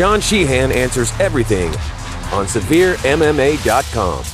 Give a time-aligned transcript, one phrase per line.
[0.00, 1.68] Sean Sheehan answers everything
[2.32, 4.24] on SevereMMA.com.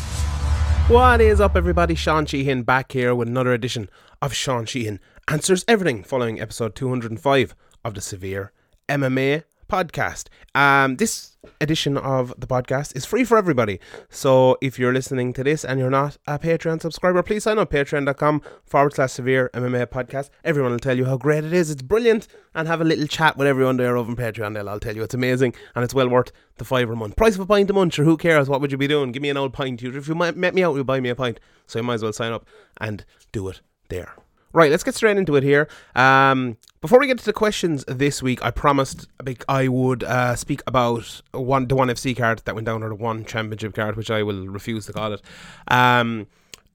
[0.89, 1.97] What is up, everybody?
[1.97, 3.91] Sean Sheehan back here with another edition
[4.23, 8.53] of Sean Sheehan Answers Everything following episode 205 of the Severe
[8.89, 10.29] MMA podcast.
[10.55, 13.81] Um, this edition of the podcast is free for everybody.
[14.11, 17.71] So if you're listening to this and you're not a Patreon subscriber, please sign up
[17.71, 20.31] patreon.com forward slash severe MMA podcast.
[20.45, 21.71] Everyone will tell you how great it is.
[21.71, 22.29] It's brilliant.
[22.55, 24.55] And have a little chat with everyone there over on Patreon.
[24.55, 27.17] They'll all tell you it's amazing and it's well worth the five a month.
[27.17, 28.49] Price of a pint a month, sure, who cares?
[28.49, 29.13] What would you be doing?
[29.13, 29.83] Give me an old pint.
[29.83, 31.39] If you met me out, you buy me a pint.
[31.67, 32.47] So you might as well sign up
[32.81, 34.15] and do it there.
[34.53, 35.69] Right, let's get straight into it here.
[35.95, 39.07] Um, before we get to the questions this week, I promised
[39.49, 42.95] I would uh, speak about one the one FC card that went down, or the
[42.95, 45.23] one championship card, which I will refuse to call it.
[45.69, 46.27] Um,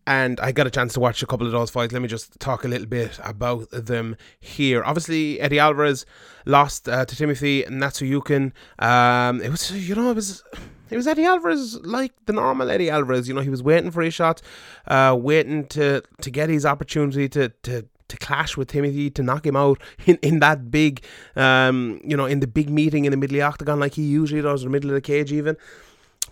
[0.08, 1.94] and I got a chance to watch a couple of those fights.
[1.94, 4.84] Let me just talk a little bit about them here.
[4.84, 6.06] Obviously, Eddie Alvarez
[6.46, 8.52] lost uh, to Timothy Nastyukhin.
[8.80, 10.44] Um, it was, you know, it was
[10.90, 13.28] it was Eddie Alvarez like the normal Eddie Alvarez.
[13.28, 14.42] You know, he was waiting for his shot,
[14.88, 19.46] uh, waiting to to get his opportunity to to to clash with Timothy to knock
[19.46, 21.04] him out in, in that big,
[21.36, 24.04] um, you know, in the big meeting in the middle of the octagon like he
[24.04, 25.56] usually does, in the middle of the cage even.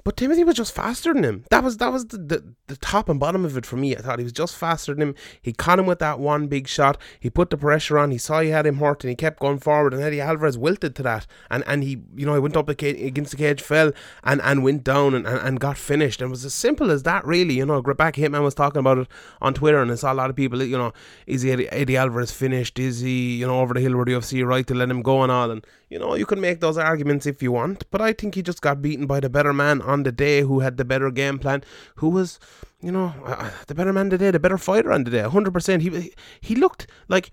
[0.04, 1.46] But Timothy was just faster than him.
[1.50, 3.96] That was that was the, the, the, top and bottom of it for me.
[3.96, 5.16] I thought he was just faster than him.
[5.42, 6.98] He caught him with that one big shot.
[7.20, 8.12] He put the pressure on.
[8.12, 9.94] He saw he had him hurt, and he kept going forward.
[9.94, 13.32] And Eddie Alvarez wilted to that, and and he you know he went up against
[13.32, 13.92] the cage, fell,
[14.24, 16.22] and and went down and, and, and got finished.
[16.22, 17.56] And it was as simple as that, really.
[17.56, 19.08] You know, back Hitman was talking about it
[19.42, 20.62] on Twitter, and I saw a lot of people.
[20.64, 20.94] You know,
[21.28, 22.80] is Eddie, Eddie Alvarez finished?
[22.80, 25.24] Is he you know over the hill where the UFC right to let him go
[25.24, 25.52] and all?
[25.52, 28.42] And you know, you can make those arguments if you want, but I think he
[28.44, 31.40] just got beaten by the better man on the day who had the better game
[31.40, 31.64] plan,
[31.96, 32.40] who was,
[32.80, 35.82] you know, uh, the better man today, the better fighter on the day, 100%.
[35.82, 37.32] He, he looked like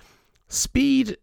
[0.49, 1.19] speed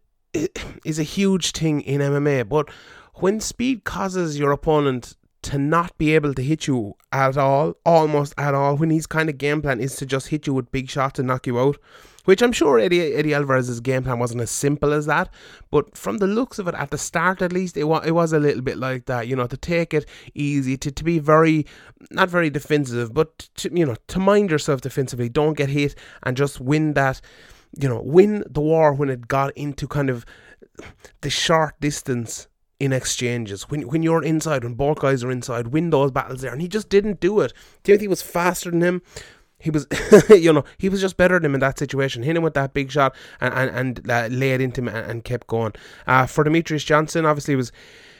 [0.84, 2.68] is a huge thing in MMA, but
[3.14, 8.34] when speed causes your opponent to not be able to hit you at all, almost
[8.38, 10.88] at all, when his kind of game plan is to just hit you with big
[10.88, 11.78] shots and knock you out,
[12.24, 15.28] which I'm sure Eddie, Eddie Alvarez's game plan wasn't as simple as that.
[15.70, 18.32] But from the looks of it, at the start at least, it, wa- it was
[18.32, 19.28] a little bit like that.
[19.28, 21.66] You know, to take it easy, to, to be very,
[22.10, 25.28] not very defensive, but to, you know, to mind yourself defensively.
[25.28, 27.20] Don't get hit and just win that,
[27.78, 30.24] you know, win the war when it got into kind of
[31.20, 32.48] the short distance
[32.80, 33.70] in exchanges.
[33.70, 36.52] When when you're inside, when both guys are inside, win those battles there.
[36.52, 37.52] And he just didn't do it.
[37.82, 39.02] Timothy was faster than him
[39.64, 39.86] he was,
[40.28, 42.22] you know, he was just better than him in that situation.
[42.22, 45.24] Hit him with that big shot and and, and uh, laid into him and, and
[45.24, 45.72] kept going.
[46.06, 47.72] Uh, for Demetrious Johnson, obviously, it was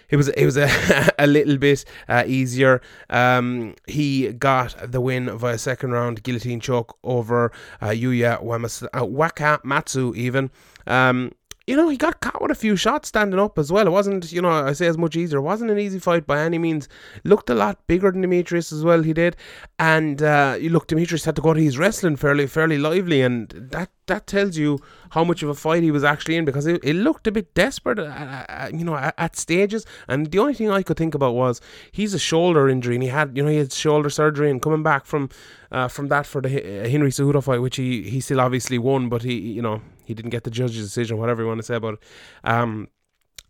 [0.08, 2.80] it was it was a, a little bit uh, easier.
[3.10, 7.52] Um, he got the win via second round guillotine choke over
[7.82, 10.50] uh, Yuya Wamas- uh, even.
[10.86, 11.32] Um,
[11.66, 13.86] you know, he got caught with a few shots standing up as well.
[13.86, 15.38] It wasn't, you know, I say as much easier.
[15.38, 16.88] It wasn't an easy fight by any means.
[17.24, 19.02] Looked a lot bigger than Demetrious as well.
[19.02, 19.34] He did,
[19.78, 23.48] and uh, you look, Demetrious had to go to his wrestling fairly, fairly lively, and
[23.50, 24.78] that that tells you
[25.10, 27.54] how much of a fight he was actually in because it, it looked a bit
[27.54, 29.86] desperate, uh, uh, you know, at, at, stages.
[30.08, 33.08] And the only thing I could think about was he's a shoulder injury, and he
[33.08, 35.30] had, you know, he had shoulder surgery, and coming back from
[35.72, 39.22] uh, from that for the Henry Cejudo fight, which he he still obviously won, but
[39.22, 41.94] he, you know, he didn't get the judge's decision, whatever you want to say about
[41.94, 42.00] it.
[42.44, 42.88] Um,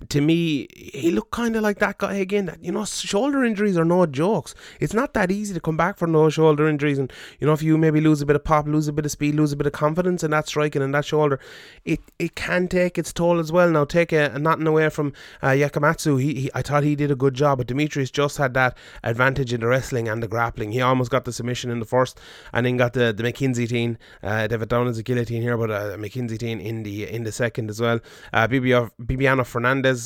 [0.09, 2.47] to me, he looked kind of like that guy again.
[2.47, 4.55] That you know, shoulder injuries are no jokes.
[4.81, 7.63] It's not that easy to come back from those shoulder injuries, and you know, if
[7.63, 9.67] you maybe lose a bit of pop, lose a bit of speed, lose a bit
[9.67, 11.41] of confidence in that striking and that shoulder,
[11.85, 13.71] it it can take its toll as well.
[13.71, 15.13] Now, take a, a nothing away from
[15.43, 16.21] uh, Wakamatsu.
[16.21, 19.53] He, he, I thought he did a good job, but Demetrious just had that advantage
[19.53, 20.73] in the wrestling and the grappling.
[20.73, 22.21] He almost got the submission in the first,
[22.53, 23.97] and then got the the McKenzietine.
[24.23, 27.71] Uh, David Down as a guillotine here, but uh, McKenzietine in the in the second
[27.71, 28.01] as well.
[28.33, 29.47] Uh, Bibiano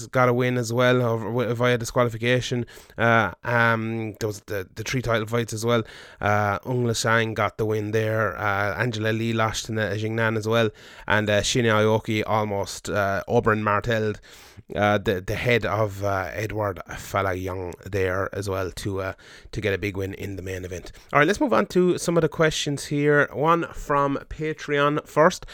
[0.09, 2.66] Got a win as well over, via disqualification.
[2.97, 5.82] Uh, um, there was the, the three title fights as well.
[6.21, 8.37] Uh, Ung Shang got the win there.
[8.38, 10.71] Uh, Angela Lee lost in uh, Jingnan as well.
[11.06, 14.21] And uh, Shinya Aoki almost uh, Oberyn martelled
[14.75, 16.81] uh, the, the head of uh, Edward
[17.34, 19.12] Young there as well to uh,
[19.53, 20.92] to get a big win in the main event.
[21.12, 23.28] All right, let's move on to some of the questions here.
[23.33, 25.47] One from Patreon first.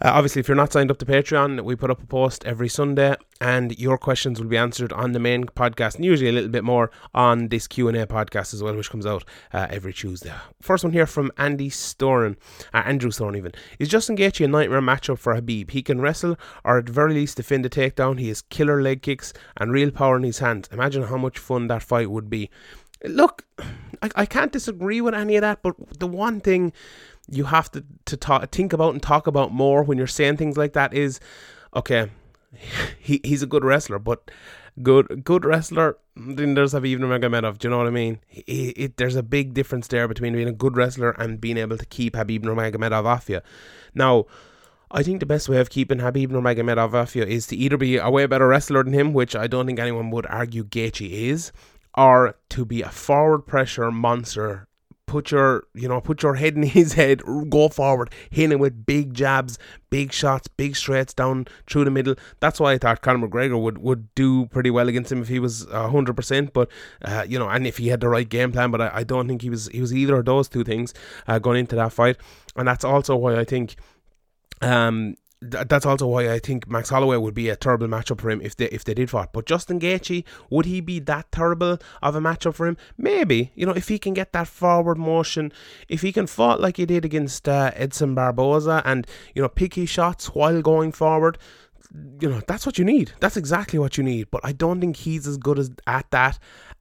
[0.00, 2.68] Uh, obviously, if you're not signed up to Patreon, we put up a post every
[2.68, 6.50] Sunday, and your questions will be answered on the main podcast, and usually a little
[6.50, 9.92] bit more on this Q and A podcast as well, which comes out uh, every
[9.92, 10.32] Tuesday.
[10.62, 12.36] First one here from Andy Storen,
[12.72, 13.52] uh, Andrew Storen even.
[13.80, 15.72] Is Justin Gaethje a nightmare matchup for Khabib?
[15.72, 18.20] He can wrestle, or at very least defend a takedown.
[18.20, 20.68] He has killer leg kicks and real power in his hands.
[20.70, 22.50] Imagine how much fun that fight would be.
[23.04, 23.46] Look,
[24.00, 26.72] I, I can't disagree with any of that, but the one thing
[27.30, 30.56] you have to to talk, think about and talk about more when you're saying things
[30.56, 31.20] like that is
[31.74, 32.10] okay
[32.98, 34.30] he, he's a good wrestler but
[34.82, 35.98] good good wrestler.
[36.16, 37.58] Then there's Khabib Nurmagomedov.
[37.58, 38.20] Do you know what I mean?
[38.30, 41.86] It, there's a big difference there between being a good wrestler and being able to
[41.86, 43.40] keep Khabib Nurmagomedov off you.
[43.94, 44.26] Now,
[44.90, 47.96] I think the best way of keeping Khabib Nurmagomedov off you is to either be
[47.98, 51.52] a way better wrestler than him, which I don't think anyone would argue Gaethje is,
[51.96, 54.67] or to be a forward pressure monster
[55.08, 58.86] put your you know put your head in his head go forward hit him with
[58.86, 59.58] big jabs
[59.90, 62.14] big shots big straights down through the middle.
[62.40, 65.38] That's why I thought Conor McGregor would would do pretty well against him if he
[65.38, 66.68] was 100% but
[67.02, 69.26] uh, you know and if he had the right game plan but I, I don't
[69.26, 70.94] think he was he was either of those two things
[71.26, 72.18] uh, going into that fight.
[72.54, 73.76] And that's also why I think
[74.60, 78.40] um that's also why I think Max Holloway would be a terrible matchup for him
[78.40, 79.28] if they if they did fight.
[79.32, 82.76] But Justin Gaethje, would he be that terrible of a matchup for him?
[82.96, 83.52] Maybe.
[83.54, 85.52] You know, if he can get that forward motion,
[85.88, 89.74] if he can fight like he did against uh, Edson Barboza, and you know pick
[89.74, 91.38] his shots while going forward,
[92.20, 93.12] you know that's what you need.
[93.20, 94.30] That's exactly what you need.
[94.30, 96.38] But I don't think he's as good as at that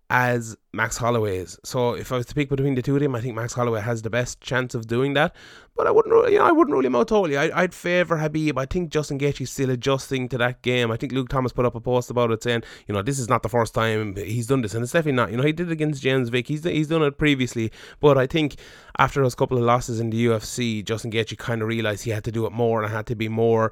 [0.09, 1.59] as Max Holloway is.
[1.65, 3.81] So if I was to pick between the two of them, I think Max Holloway
[3.81, 5.35] has the best chance of doing that.
[5.75, 7.37] But I wouldn't, you know, I wouldn't rule him out totally.
[7.37, 8.57] I, would favour Khabib.
[8.57, 10.91] I think Justin Gaethje's still adjusting to that game.
[10.91, 13.27] I think Luke Thomas put up a post about it saying, you know, this is
[13.27, 15.29] not the first time he's done this, and it's definitely not.
[15.29, 16.47] You know, he did it against James Vick.
[16.47, 18.55] He's he's done it previously, but I think
[18.97, 22.23] after those couple of losses in the UFC, Justin Gaethje kind of realised he had
[22.23, 23.71] to do it more and had to be more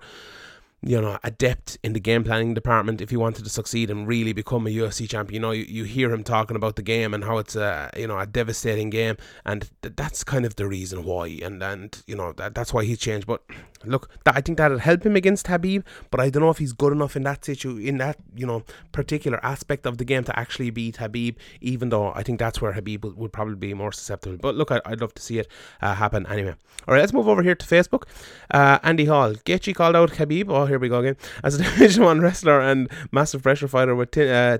[0.85, 4.33] you know, adept in the game planning department if he wanted to succeed and really
[4.33, 5.33] become a UFC champion.
[5.33, 8.05] You know, you, you hear him talking about the game and how it's a you
[8.05, 11.27] know a devastating game, and th- that's kind of the reason why.
[11.41, 13.25] And and you know that that's why he's changed.
[13.25, 13.41] But
[13.83, 16.93] look, I think that'll help him against Khabib, but I don't know if he's good
[16.93, 20.69] enough in that situ in that you know particular aspect of the game to actually
[20.69, 21.35] beat Khabib.
[21.61, 24.37] Even though I think that's where Khabib would, would probably be more susceptible.
[24.37, 25.47] But look, I, would love to see it
[25.81, 26.53] uh, happen anyway.
[26.87, 28.03] All right, let's move over here to Facebook.
[28.51, 30.49] Uh, Andy Hall, Gaethje called out Khabib.
[30.49, 31.15] Oh, here we go again.
[31.41, 34.57] As a Division One wrestler and massive pressure fighter with uh,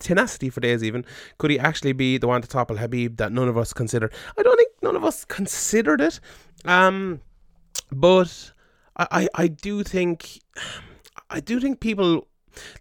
[0.00, 1.04] tenacity for days, even
[1.38, 4.12] could he actually be the one to topple Khabib that none of us considered?
[4.36, 6.18] I don't think none of us considered it.
[6.64, 7.20] Um,
[7.92, 8.52] but
[8.96, 10.40] I, I, I do think
[11.30, 12.26] I do think people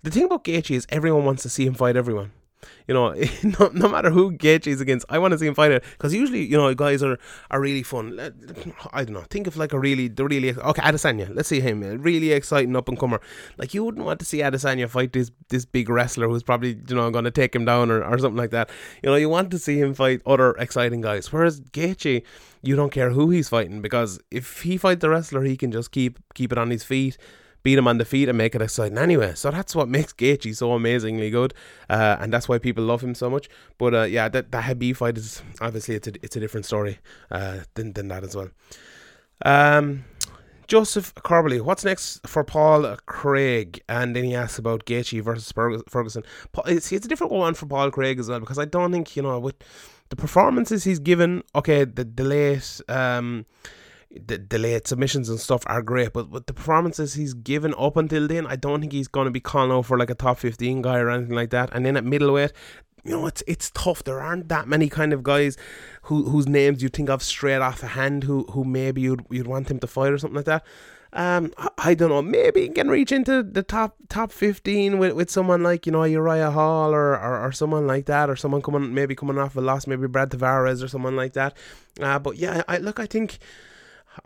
[0.01, 2.31] the thing about Gaethje is everyone wants to see him fight everyone.
[2.87, 3.13] You know,
[3.43, 6.13] no, no matter who Gaethje is against, I want to see him fight it because
[6.13, 7.17] usually, you know, guys are,
[7.49, 8.19] are really fun.
[8.93, 9.25] I don't know.
[9.29, 11.33] Think of like a really, the really okay Adesanya.
[11.33, 13.21] Let's see him, really exciting up and comer.
[13.57, 16.95] Like you wouldn't want to see Adesanya fight this this big wrestler who's probably you
[16.95, 18.69] know going to take him down or, or something like that.
[19.03, 21.31] You know, you want to see him fight other exciting guys.
[21.31, 22.23] Whereas Gaethje,
[22.61, 25.91] you don't care who he's fighting because if he fights the wrestler, he can just
[25.91, 27.17] keep keep it on his feet
[27.63, 29.33] beat him on the feet and make it exciting anyway.
[29.35, 31.53] So that's what makes Gaethje so amazingly good,
[31.89, 33.49] uh, and that's why people love him so much.
[33.77, 36.99] But uh, yeah, that that Khabib fight is obviously it's a it's a different story
[37.29, 38.49] uh, than than that as well.
[39.45, 40.05] Um.
[40.67, 43.81] Joseph Corbally, what's next for Paul Craig?
[43.89, 46.23] And then he asks about Gaethje versus Ferguson.
[46.79, 49.21] See, it's a different one for Paul Craig as well because I don't think you
[49.21, 49.55] know with
[50.07, 51.43] the performances he's given.
[51.55, 53.45] Okay, the, the late um,
[54.13, 58.27] the delayed submissions and stuff are great, but with the performances he's given up until
[58.27, 60.81] then, I don't think he's going to be calling out for like a top 15
[60.81, 61.69] guy or anything like that.
[61.73, 62.51] And then at middleweight,
[63.03, 64.03] you know, it's it's tough.
[64.03, 65.57] There aren't that many kind of guys
[66.03, 69.47] who whose names you think of straight off the hand who who maybe you'd you'd
[69.47, 70.63] want him to fight or something like that.
[71.13, 72.21] Um, I, I don't know.
[72.21, 76.03] Maybe he can reach into the top top fifteen with, with someone like you know
[76.03, 79.61] Uriah Hall or, or, or someone like that, or someone coming maybe coming off a
[79.61, 81.57] loss, maybe Brad Tavares or someone like that.
[81.99, 82.99] Uh, but yeah, I look.
[82.99, 83.39] I think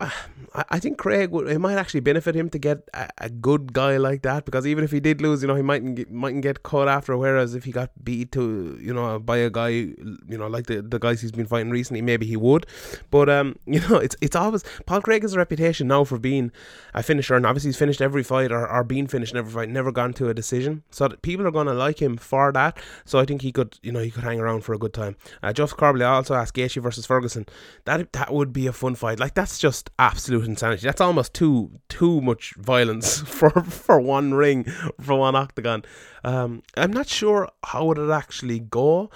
[0.70, 3.98] I think Craig would it might actually benefit him to get a, a, good guy
[3.98, 6.62] like that because even if he did lose, you know, he mightn't get, mightn't get
[6.62, 7.16] caught after.
[7.16, 10.82] Whereas if he got beat to you know by a guy, you know, like the,
[10.82, 12.66] the guys he's been fighting recently, maybe he would.
[13.10, 16.50] But um, you know, it's it's always Paul Craig has a reputation now for being
[16.94, 19.68] a finisher, and obviously he's finished every fight or, or been finished in every fight,
[19.68, 20.82] never gone to a decision.
[20.90, 22.78] So people are going to like him for that.
[23.04, 25.16] So I think he could, you know, he could hang around for a good time.
[25.42, 27.46] Uh, Jeff also asked Gaethje versus Ferguson.
[27.84, 29.20] That that would be a fun fight.
[29.20, 30.86] Like that's just just absolute insanity.
[30.86, 34.64] That's almost too too much violence for for one ring,
[35.00, 35.84] for one octagon.
[36.24, 39.10] Um, I'm not sure how would it actually go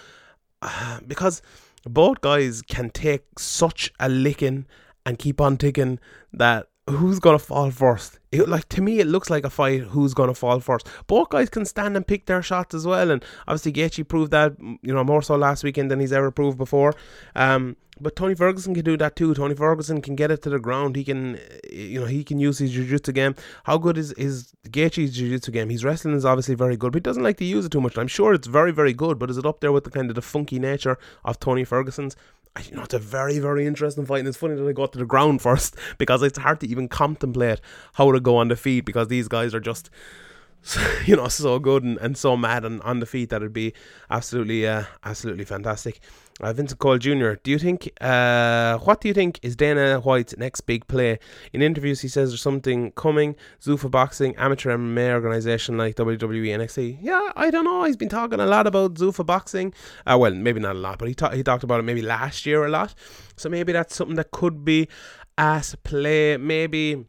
[0.62, 1.42] uh, because
[1.84, 4.66] both guys can take such a licking
[5.06, 5.98] and keep on ticking
[6.32, 8.18] that who's gonna fall first?
[8.32, 9.82] It, like to me, it looks like a fight.
[9.82, 10.88] Who's gonna fall first?
[11.06, 14.54] Both guys can stand and pick their shots as well, and obviously Gaethje proved that
[14.60, 16.94] you know more so last weekend than he's ever proved before.
[17.34, 19.34] Um, but Tony Ferguson can do that too.
[19.34, 20.96] Tony Ferguson can get it to the ground.
[20.96, 21.38] He can,
[21.70, 23.34] you know, he can use his jiu-jitsu game.
[23.64, 25.68] How good is is Gaethje's jiu-jitsu game?
[25.68, 27.98] His wrestling is obviously very good, but he doesn't like to use it too much.
[27.98, 30.14] I'm sure it's very, very good, but is it up there with the kind of
[30.14, 32.16] the funky nature of Tony Ferguson's?
[32.68, 34.20] You know, it's a very, very interesting fight.
[34.20, 36.88] And it's funny that I got to the ground first because it's hard to even
[36.88, 37.60] contemplate
[37.94, 39.90] how to go on the feet because these guys are just
[41.06, 43.72] you know, so good and, and so mad and on the feet that it'd be
[44.10, 46.00] absolutely, uh, absolutely fantastic.
[46.42, 47.34] Uh, Vincent Cole Jr.
[47.42, 47.90] Do you think?
[48.00, 51.18] Uh, what do you think is Dana White's next big play?
[51.52, 53.36] In interviews, he says there's something coming.
[53.60, 56.98] Zuffa Boxing, amateur MMA organization like WWE, NXT.
[57.02, 57.84] Yeah, I don't know.
[57.84, 59.74] He's been talking a lot about Zuffa Boxing.
[60.06, 62.46] Uh, well, maybe not a lot, but he ta- he talked about it maybe last
[62.46, 62.94] year a lot.
[63.36, 64.88] So maybe that's something that could be
[65.36, 66.38] as play.
[66.38, 67.04] Maybe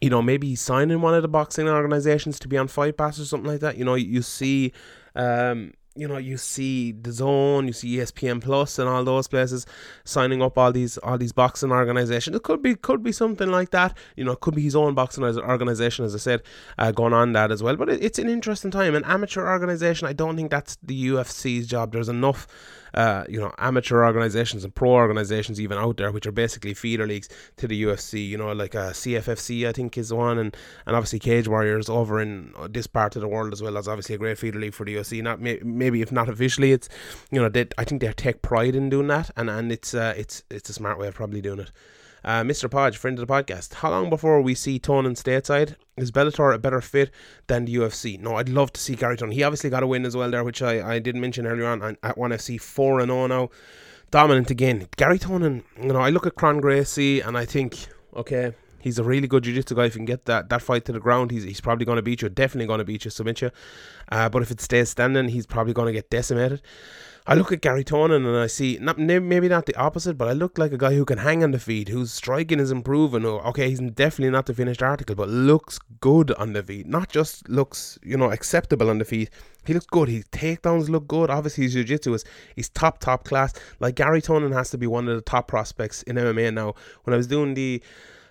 [0.00, 3.24] you know, maybe signing one of the boxing organizations to be on Fight Pass or
[3.24, 3.76] something like that.
[3.76, 4.72] You know, you see,
[5.16, 9.66] um, you know, you see DAZN, you see ESPN Plus, and all those places
[10.04, 12.36] signing up all these all these boxing organizations.
[12.36, 13.96] It could be could be something like that.
[14.16, 16.42] You know, it could be his own boxing organization, as I said,
[16.78, 17.74] uh, going on that as well.
[17.74, 18.94] But it, it's an interesting time.
[18.94, 21.92] An amateur organization, I don't think that's the UFC's job.
[21.92, 22.46] There's enough
[22.94, 27.06] uh, you know, amateur organizations and pro organizations even out there, which are basically feeder
[27.06, 28.26] leagues to the UFC.
[28.26, 32.20] You know, like uh, CFFC, I think is one, and and obviously Cage Warriors over
[32.20, 33.72] in this part of the world as well.
[33.72, 35.22] That's obviously a great feeder league for the UFC.
[35.22, 36.88] Not may, maybe if not officially, it's
[37.30, 40.14] you know, they, I think they take pride in doing that, and and it's uh,
[40.16, 41.70] it's it's a smart way of probably doing it.
[42.24, 42.70] Uh, Mr.
[42.70, 45.76] Podge, friend of the podcast, how long before we see Tonon stateside?
[45.96, 47.10] Is Bellator a better fit
[47.46, 48.18] than the UFC?
[48.18, 49.32] No, I'd love to see Garry Tonon.
[49.32, 51.96] He obviously got a win as well there, which I, I didn't mention earlier on
[52.02, 53.50] at 1FC 4 and 0 now.
[54.10, 54.88] Dominant again.
[54.96, 59.04] Garry Tonon, you know, I look at Kron Gracie and I think, okay, he's a
[59.04, 59.84] really good jiu-jitsu guy.
[59.86, 62.02] If you can get that, that fight to the ground, he's, he's probably going to
[62.02, 62.28] beat you.
[62.28, 63.50] Definitely going to beat you, submit you.
[64.10, 66.62] Uh, but if it stays standing, he's probably going to get decimated.
[67.30, 70.32] I look at Garry Tonon and I see not maybe not the opposite, but I
[70.32, 73.26] look like a guy who can hang on the feet, whose striking is improving.
[73.26, 76.86] Okay, he's definitely not the finished article, but looks good on the feet.
[76.86, 79.28] Not just looks, you know, acceptable on the feet.
[79.66, 80.08] He looks good.
[80.08, 81.28] His takedowns look good.
[81.28, 82.24] Obviously, his jiu-jitsu is
[82.56, 83.52] he's top top class.
[83.78, 86.76] Like Garry Tonon has to be one of the top prospects in MMA now.
[87.04, 87.82] When I was doing the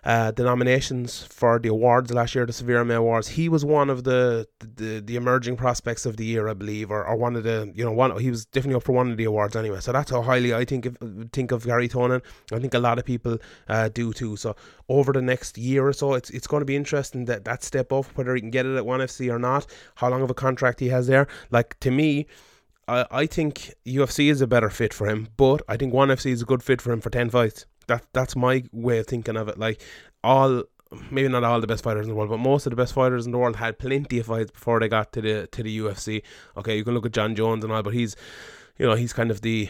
[0.04, 3.28] uh, the nominations for the awards last year, the Severe MMA Awards.
[3.28, 7.06] He was one of the, the the emerging prospects of the year, I believe, or,
[7.06, 8.18] or one of the you know one.
[8.20, 9.80] He was definitely up for one of the awards anyway.
[9.80, 10.98] So that's how highly I think of
[11.34, 12.22] think of Garry Tonon.
[12.52, 13.38] I think a lot of people
[13.68, 14.38] uh, do too.
[14.38, 14.56] So
[14.88, 17.92] over the next year or so, it's it's going to be interesting that that step
[17.92, 20.36] up, whether he can get it at one FC or not, how long of a
[20.36, 21.28] contract he has there.
[21.52, 22.28] Like to me.
[22.90, 26.32] I, I think UFC is a better fit for him, but I think ONE FC
[26.32, 27.66] is a good fit for him for 10 fights.
[27.88, 29.58] That that's my way of thinking of it.
[29.58, 29.82] Like
[30.24, 30.64] all
[31.12, 33.26] maybe not all the best fighters in the world, but most of the best fighters
[33.26, 36.22] in the world had plenty of fights before they got to the to the UFC.
[36.56, 38.16] Okay, you can look at Jon Jones and all, but he's
[38.78, 39.70] you know, he's kind of the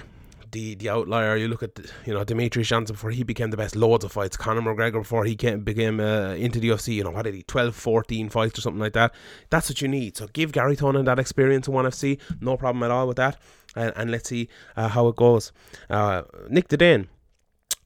[0.51, 1.35] the the outlier.
[1.35, 4.37] You look at you know Dimitri Johnson before he became the best, loads of fights.
[4.37, 6.95] Conor McGregor before he came became uh, into the UFC.
[6.95, 9.13] You know what did he 12, 14 fights or something like that.
[9.49, 10.17] That's what you need.
[10.17, 13.37] So give Garry Tonon that experience in ONE FC, no problem at all with that.
[13.75, 15.51] And, and let's see uh, how it goes.
[15.89, 17.09] Uh, Nick Dane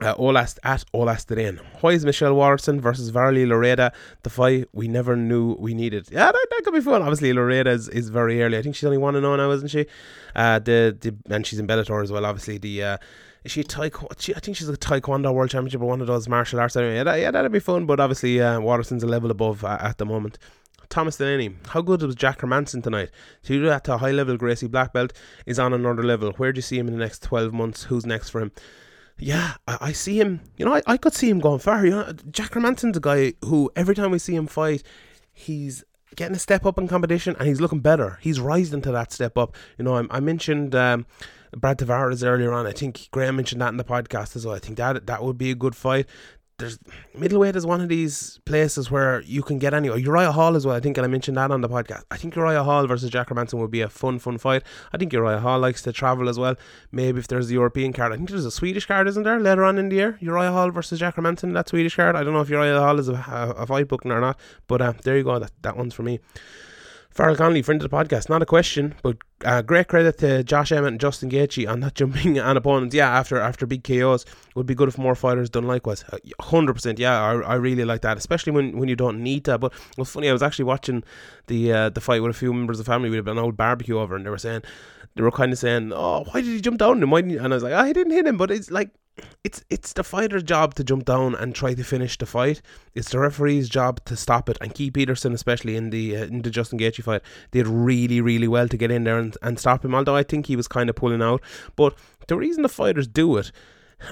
[0.02, 0.84] uh, Olast at.
[1.82, 3.94] Why is Michelle Waterson versus Valerie Loureda
[4.24, 6.10] the fight we never knew we needed?
[6.12, 7.02] Yeah, that, that could be fun.
[7.02, 8.58] Obviously, Loureda is, is very early.
[8.58, 9.86] I think she's only one and zero now, isn't she?
[10.36, 12.26] Uh, the, the and she's in Bellator as well.
[12.26, 12.98] Obviously, the uh,
[13.44, 14.20] is she taekwondo?
[14.20, 16.76] She, I think she's a taekwondo world championship or one of those martial arts.
[16.76, 17.86] Anyway, yeah, that, yeah that'd be fun.
[17.86, 20.38] But obviously, uh, Waterson's a level above uh, at the moment.
[20.90, 23.12] Thomas Delaney, how good was Jack Hermansson tonight?
[23.44, 25.14] To do that to a high level, Gracie Black Belt
[25.46, 26.34] is on another level.
[26.34, 27.84] Where do you see him in the next 12 months?
[27.84, 28.52] Who's next for him?
[29.22, 30.42] Yeah, I, I, see him.
[30.58, 31.86] You know, I, I could see him going far.
[31.86, 34.84] You know, Jack Hermansson's a guy who every time we see him fight,
[35.32, 35.84] he's
[36.16, 38.18] getting a step up in competition and he's looking better.
[38.22, 39.56] He's rising to that step up.
[39.78, 41.06] You know, I, I mentioned um,
[41.56, 42.66] Brad Tavares earlier on.
[42.66, 44.56] I think Graham mentioned that in the podcast as well.
[44.56, 46.08] I think that that would be a good fight
[46.62, 46.80] there's
[47.18, 49.88] middleweight is one of these places where you can get any.
[49.88, 50.76] Uriah Hall as well.
[50.76, 52.04] I think, and I mentioned that on the podcast.
[52.10, 54.64] I think Uriah Hall versus Jack Hermansson would be a fun, fun fight.
[54.94, 56.56] I think Uriah Hall likes to travel as well.
[56.92, 59.40] Maybe if there's the European card, I think there's a Swedish card, isn't there?
[59.40, 62.16] Later on in the year, Uriah Hall versus Jack Hermansson, that Swedish card.
[62.16, 64.82] I don't know if Uriah Hall is a, a, a fight booking or not, but
[64.82, 65.40] uh, there you go.
[65.40, 66.20] That that one's for me.
[67.12, 68.30] Farrell Conley, friend of the podcast.
[68.30, 71.94] Not a question, but uh, great credit to Josh Emmett and Justin Gaethje on not
[71.96, 72.96] jumping on opponents.
[72.96, 74.26] Yeah, after after big KOs,
[74.56, 76.06] would be good if more fighters done likewise.
[76.12, 77.00] Uh, hundred percent.
[77.00, 79.60] Yeah, I, I really like that, especially when, when you don't need that.
[79.60, 80.30] But was funny.
[80.30, 81.04] I was actually watching
[81.48, 83.10] the uh, the fight with a few members of the family.
[83.10, 84.62] We had an old barbecue over, and they were saying
[85.16, 87.64] they were kind of saying, "Oh, why did he jump down?" And, and I was
[87.64, 88.90] like, oh, "I didn't hit him," but it's like
[89.44, 92.62] it's it's the fighter's job to jump down and try to finish the fight.
[92.96, 94.58] It's the referee's job to stop it.
[94.62, 98.48] And Keith Peterson, especially in the uh, in the Justin Gaethje fight, did really really
[98.48, 99.96] well to get in there and, and stop him.
[99.96, 101.42] Although I think he was kind of pulling out,
[101.76, 101.96] but
[102.28, 103.52] the reason the fighters do it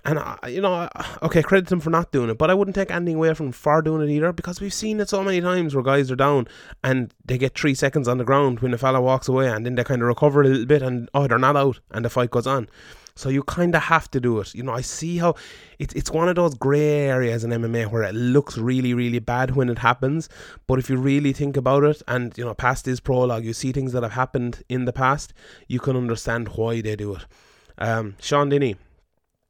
[0.06, 0.88] And I, you know,
[1.24, 3.82] okay, credit him for not doing it, but I wouldn't take anything away from far
[3.82, 6.48] doing it either because we've seen it so many times where guys are down
[6.84, 9.76] and they get three seconds on the ground when the fella walks away, and then
[9.76, 12.32] they kind of recover a little bit, and oh, they're not out, and the fight
[12.32, 12.68] goes on.
[13.20, 14.56] So you kind of have to do it.
[14.56, 15.36] You know, I see how
[15.78, 19.58] it's it's one of those grey areas in MMA where it looks really really bad
[19.58, 20.30] when it happens,
[20.68, 23.74] but if you really think about it, and you know, past this prologue, you see
[23.74, 25.34] things that have happened in the past,
[25.68, 27.26] you can understand why they do it.
[27.78, 28.78] Um, Sean Denny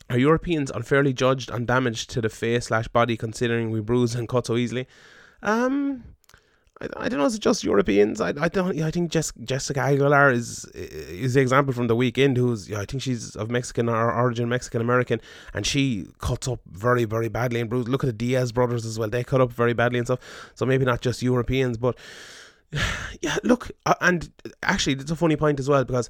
[0.09, 4.27] are Europeans unfairly judged on damage to the face slash body considering we bruise and
[4.27, 4.87] cut so easily?
[5.43, 6.03] Um,
[6.81, 7.25] I, I don't know.
[7.25, 8.21] Is it just Europeans?
[8.21, 8.79] I, I don't.
[8.81, 12.37] I think Jess, Jessica Aguilar is is the example from the weekend.
[12.37, 15.21] Who's I think she's of Mexican origin, Mexican American,
[15.53, 17.89] and she cuts up very very badly and bruised.
[17.89, 19.09] Look at the Diaz brothers as well.
[19.09, 20.19] They cut up very badly and stuff.
[20.55, 21.97] So maybe not just Europeans, but
[23.21, 23.37] yeah.
[23.43, 24.31] Look, uh, and
[24.63, 26.09] actually, it's a funny point as well because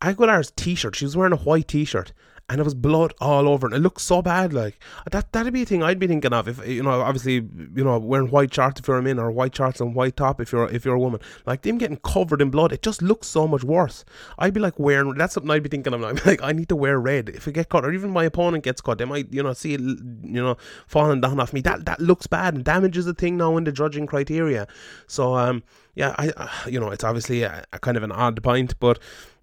[0.00, 0.96] Aguilar's t-shirt.
[0.96, 2.12] She was wearing a white t-shirt,
[2.48, 4.52] and it was blood all over and It looked so bad.
[4.52, 4.78] Like
[5.10, 7.98] that, that'd be a thing I'd be thinking of if you know, obviously, you know,
[7.98, 10.68] wearing white shorts if you're a man, or white shorts and white top if you're
[10.70, 11.20] if you're a woman.
[11.44, 14.04] Like them getting covered in blood, it just looks so much worse.
[14.38, 15.14] I'd be like wearing.
[15.14, 16.02] That's something I'd be thinking of.
[16.04, 18.64] I'd like, I need to wear red if I get caught, or even my opponent
[18.64, 18.98] gets caught.
[18.98, 21.60] They might, you know, see it, you know, falling down off me.
[21.60, 24.66] That that looks bad, and damage is a thing now in the judging criteria.
[25.06, 25.62] So um,
[25.94, 28.98] yeah, I, uh, you know, it's obviously a, a kind of an odd point, but.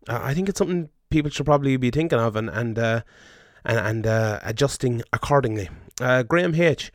[0.07, 3.01] Uh, I think it's something people should probably be thinking of and and uh,
[3.63, 5.69] and, and uh, adjusting accordingly.
[6.01, 6.91] Uh, Graham H.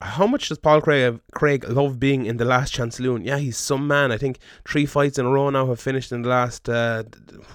[0.00, 3.24] How much does Paul Craig, Craig love being in the last chance saloon?
[3.24, 4.12] Yeah, he's some man.
[4.12, 4.38] I think
[4.68, 7.04] three fights in a row now have finished in the last uh,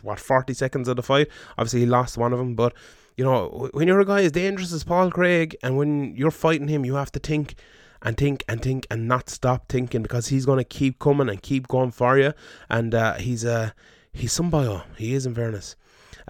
[0.01, 1.27] what forty seconds of the fight.
[1.57, 2.73] Obviously, he lost one of them, but
[3.17, 6.67] you know when you're a guy as dangerous as Paul Craig, and when you're fighting
[6.67, 7.55] him, you have to think
[8.01, 11.41] and think and think and not stop thinking because he's going to keep coming and
[11.41, 12.33] keep going for you.
[12.69, 13.69] And uh, he's a uh,
[14.11, 14.83] he's some bio.
[14.97, 15.75] He is in fairness.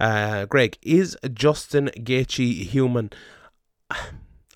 [0.00, 3.10] Uh, Greg, is Justin Gaethje human?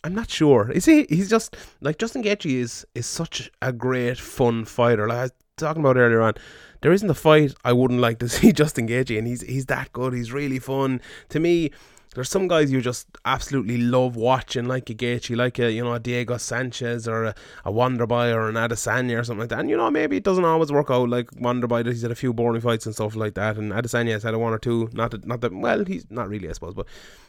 [0.04, 0.70] I'm not sure.
[0.70, 1.06] Is he?
[1.08, 5.06] He's just like Justin Gaethje is is such a great fun fighter.
[5.08, 6.34] Like I was talking about earlier on,
[6.82, 9.92] there isn't a fight I wouldn't like to see Justin Gaethje, and he's he's that
[9.92, 10.12] good.
[10.12, 11.00] He's really fun.
[11.30, 11.70] To me,
[12.14, 15.94] there's some guys you just absolutely love watching, like a Gaethje, like a you know
[15.94, 19.60] a Diego Sanchez or a, a Wonderboy or an Adesanya or something like that.
[19.60, 21.08] And you know maybe it doesn't always work out.
[21.08, 24.22] Like Wonderboy, he's had a few boring fights and stuff like that, and Adesanya has
[24.22, 24.88] had a one or two.
[24.92, 26.86] Not that, not that well, he's not really, I suppose, but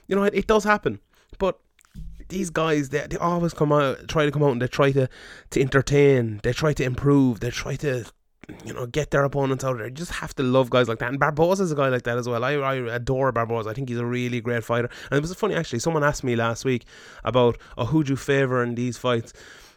[0.08, 1.00] you know it, it does happen.
[1.38, 1.60] But
[2.30, 5.08] these guys they, they always come out try to come out and they try to
[5.52, 8.06] to entertain they try to improve they try to
[8.64, 9.88] you know, get their opponents out there.
[9.88, 11.10] You just have to love guys like that.
[11.10, 12.44] And Barboza's a guy like that as well.
[12.44, 13.70] I, I adore Barboza.
[13.70, 14.90] I think he's a really great fighter.
[15.10, 15.80] And it was funny actually.
[15.80, 16.86] Someone asked me last week
[17.24, 19.34] about, oh, who'd you favour in these fights?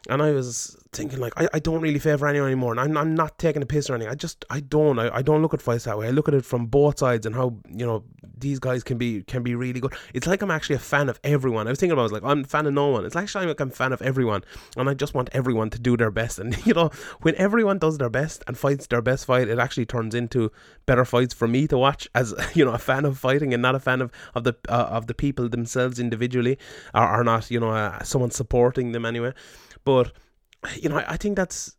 [0.09, 3.15] And I was thinking like I, I don't really favour anyone anymore and I'm, I'm
[3.15, 4.11] not taking a piss or anything.
[4.11, 4.99] I just I don't.
[4.99, 6.09] I, I don't look at fights that way.
[6.09, 8.05] I look at it from both sides and how you know
[8.39, 9.93] these guys can be can be really good.
[10.15, 11.67] It's like I'm actually a fan of everyone.
[11.67, 13.05] I was thinking about I was like I'm a fan of no one.
[13.05, 14.45] It's actually like I'm a fan of everyone
[14.77, 16.39] and I just want everyone to do their best.
[16.39, 16.91] And you know
[17.23, 20.51] when everyone does their best and fights their best fight it actually turns into
[20.87, 23.75] better fights for me to watch as you know a fan of fighting and not
[23.75, 26.59] a fan of of the uh, of the people themselves individually
[26.95, 29.33] or, or not you know uh, someone supporting them anyway.
[29.85, 29.98] But
[30.81, 31.77] you know, I, I think that's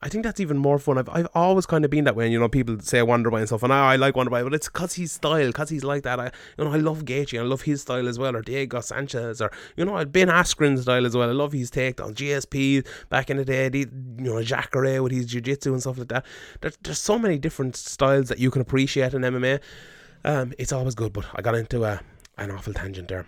[0.00, 0.96] I think that's even more fun.
[0.98, 2.24] I've, I've always kind of been that way.
[2.24, 4.68] And, you know, people say Wonderboy and stuff, and I, I like Wonderboy, but it's
[4.68, 6.18] because he's style, because he's like that.
[6.18, 9.40] I, you know, I love Gaethje, I love his style as well, or Diego Sanchez,
[9.40, 11.28] or you know, Ben Askren's style as well.
[11.28, 13.68] I love his take on GSP back in the day.
[13.68, 16.24] The, you know, Jacare with his jiu-jitsu and stuff like that.
[16.62, 19.60] There's, there's so many different styles that you can appreciate in MMA.
[20.24, 22.00] Um, it's always good, but I got into a,
[22.38, 23.26] an awful tangent there.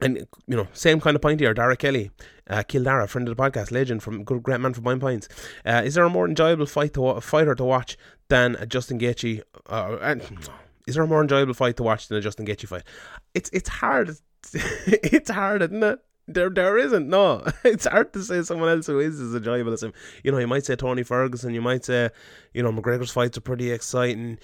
[0.00, 1.54] And you know, same kind of point here.
[1.54, 2.10] Dara Kelly,
[2.48, 5.28] uh, Kildara, friend of the podcast, legend from good great man from Bine Pines.
[5.64, 7.96] Uh, is there a more enjoyable fight to fighter to watch
[8.28, 9.42] than a Justin Gaethje?
[9.68, 10.22] Uh, and,
[10.86, 12.84] is there a more enjoyable fight to watch than a Justin Gaethje fight?
[13.34, 14.16] It's it's hard.
[14.52, 15.98] it's hard, isn't it?
[16.26, 17.08] There, there isn't.
[17.08, 19.92] No, it's hard to say someone else who is as enjoyable as him.
[20.22, 21.54] You know, you might say Tony Ferguson.
[21.54, 22.10] You might say,
[22.52, 24.38] you know, McGregor's fights are pretty exciting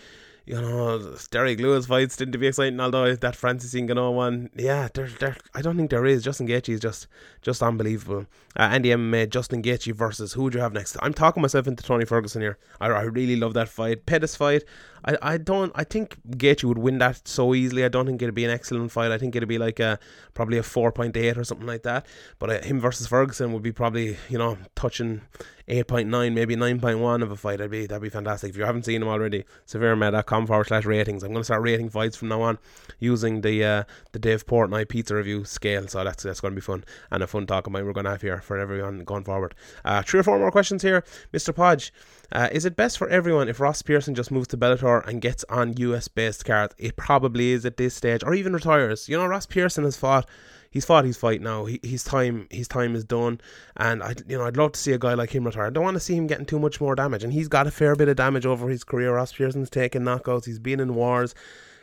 [0.50, 5.08] you know, Derrick Lewis fights didn't be exciting, although that Francis Ngannou one, yeah, there,
[5.20, 6.24] there, I don't think there is.
[6.24, 7.06] Justin Gaethje is just,
[7.40, 8.26] just unbelievable.
[8.58, 10.96] Uh, Andy MMA, Justin Gaethje versus who would you have next?
[11.00, 12.58] I'm talking myself into Tony Ferguson here.
[12.80, 14.06] I, I really love that fight.
[14.06, 14.64] Pettis fight,
[15.04, 17.84] I, I don't, I think Gaethje would win that so easily.
[17.84, 19.12] I don't think it'd be an excellent fight.
[19.12, 20.00] I think it'd be like a
[20.34, 22.06] probably a 4.8 or something like that.
[22.40, 25.20] But uh, him versus Ferguson would be probably, you know, touching
[25.68, 27.58] 8.9, maybe 9.1 of a fight.
[27.58, 28.50] That'd be that'd be fantastic.
[28.50, 31.22] If you haven't seen them already, severemma.com patreon.com forward slash ratings.
[31.22, 32.58] I'm going to start rating fights from now on
[32.98, 35.86] using the uh, the Dave Portnoy pizza review scale.
[35.88, 38.10] So that's that's going to be fun and a fun talk about we're going to
[38.10, 39.54] have here for everyone going forward.
[39.84, 41.54] Uh, three or four more questions here, Mr.
[41.54, 41.92] Podge.
[42.32, 45.44] Uh, is it best for everyone if Ross Pearson just moves to Bellator and gets
[45.48, 46.74] on US based cards?
[46.78, 49.08] It probably is at this stage, or even retires.
[49.08, 50.28] You know, Ross Pearson has fought
[50.70, 51.64] he's fought his fight now.
[51.64, 53.40] He, his time his time is done,
[53.76, 55.66] and I you know I'd love to see a guy like him retire.
[55.66, 57.70] I don't want to see him getting too much more damage, and he's got a
[57.70, 59.14] fair bit of damage over his career.
[59.14, 60.46] Ross Pearson's taken knockouts.
[60.46, 61.34] He's been in wars.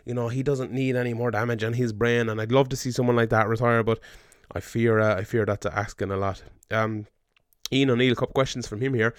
[0.06, 2.76] You know he doesn't need any more damage on his brain, and I'd love to
[2.76, 3.84] see someone like that retire.
[3.84, 4.00] But
[4.52, 6.42] I fear uh, I fear that's asking a lot.
[6.72, 7.08] Um,
[7.72, 9.14] Ian O'Neill, a couple questions from him here.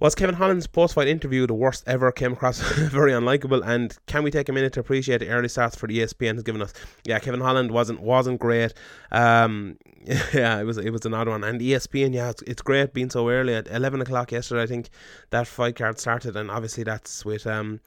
[0.00, 2.10] Was Kevin Holland's post fight interview the worst ever?
[2.10, 3.62] Came across very unlikable.
[3.64, 6.42] And can we take a minute to appreciate the early stats for the ESPN has
[6.42, 6.72] given us?
[7.04, 8.74] Yeah, Kevin Holland wasn't wasn't great.
[9.12, 9.78] Um,
[10.34, 11.44] yeah, it was it was an odd one.
[11.44, 14.62] And ESPN, yeah, it's, it's great being so early at eleven o'clock yesterday.
[14.62, 14.90] I think
[15.30, 17.80] that fight card started, and obviously that's with um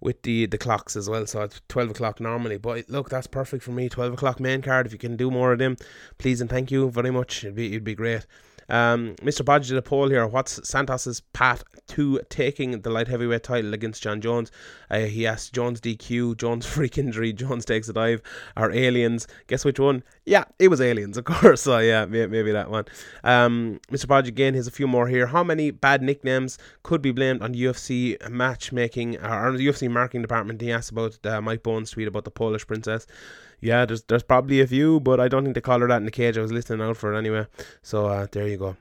[0.00, 1.26] with the the clocks as well.
[1.26, 2.58] So it's twelve o'clock normally.
[2.58, 3.88] But look, that's perfect for me.
[3.88, 4.86] Twelve o'clock main card.
[4.86, 5.76] If you can do more of them,
[6.18, 7.42] please and thank you very much.
[7.42, 8.24] It'd be it'd be great.
[8.70, 9.44] Um, Mr.
[9.44, 10.26] Podge did a poll here.
[10.26, 14.50] What's Santos's path to taking the light heavyweight title against Jon Jones?
[14.90, 18.22] Uh, he asked Jones DQ, Jones freak injury, Jones takes a dive,
[18.56, 19.26] or aliens.
[19.48, 20.02] Guess which one?
[20.24, 21.62] Yeah, it was aliens, of course.
[21.62, 22.84] So yeah, maybe that one.
[23.24, 24.08] Um, Mr.
[24.08, 25.26] Podge again has a few more here.
[25.26, 30.60] How many bad nicknames could be blamed on UFC matchmaking or the UFC marketing department?
[30.60, 33.06] He asked about uh, Mike Bohn's tweet about the Polish princess
[33.60, 36.04] yeah, there's there's probably a few, but I don't think they call her that in
[36.04, 36.38] the cage.
[36.38, 37.46] I was listening out for it anyway.
[37.82, 38.76] So uh, there you go.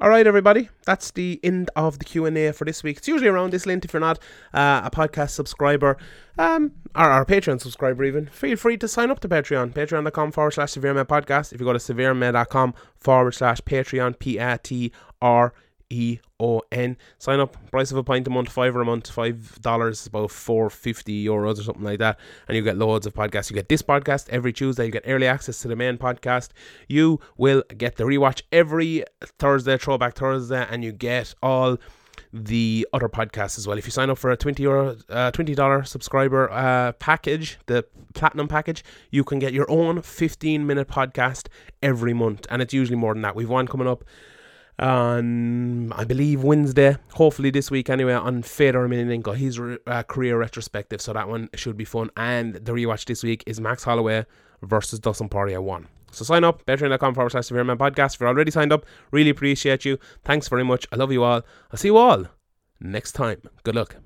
[0.00, 0.70] All right, everybody.
[0.86, 2.96] That's the end of the Q and A for this week.
[2.96, 3.84] It's usually around this length.
[3.84, 4.18] If you're not
[4.52, 5.96] uh, a podcast subscriber,
[6.36, 9.72] um, or our Patreon subscriber, even feel free to sign up to Patreon.
[9.72, 11.52] Patreon.com forward slash Severe Podcast.
[11.52, 14.90] If you go to severemma.com forward slash Patreon, P A T
[15.22, 15.54] R
[15.94, 16.96] E O N.
[17.18, 20.30] Sign up, price of a pint a month, five or a month, five dollars, about
[20.30, 23.50] four fifty euros or something like that, and you get loads of podcasts.
[23.50, 24.86] You get this podcast every Tuesday.
[24.86, 26.48] You get early access to the main podcast.
[26.88, 29.04] You will get the rewatch every
[29.38, 31.78] Thursday, Throwback Thursday, and you get all
[32.32, 33.78] the other podcasts as well.
[33.78, 37.84] If you sign up for a twenty euro, uh, twenty dollar subscriber uh, package, the
[38.14, 41.46] platinum package, you can get your own fifteen minute podcast
[41.82, 43.36] every month, and it's usually more than that.
[43.36, 44.04] We've one coming up
[44.78, 51.00] on I believe Wednesday, hopefully this week anyway, on Fedor Emelianenko, his uh, career retrospective.
[51.00, 52.10] So that one should be fun.
[52.16, 54.26] And the rewatch this week is Max Holloway
[54.62, 55.86] versus Dustin Poirier 1.
[56.10, 58.14] So sign up, patreon.com forward slash Severe Man Podcast.
[58.14, 59.98] If you're already signed up, really appreciate you.
[60.24, 60.86] Thanks very much.
[60.92, 61.42] I love you all.
[61.72, 62.26] I'll see you all
[62.80, 63.42] next time.
[63.64, 63.96] Good luck.